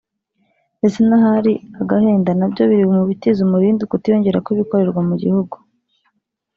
[0.77, 5.55] ndetse n’ahari agahenda nabyo biri mu bitiza umurindi ukutiyongera kw’ibikorerwa mu gihugu